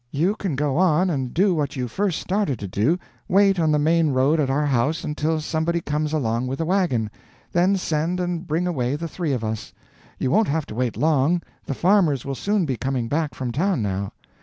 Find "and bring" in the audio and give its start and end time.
8.19-8.65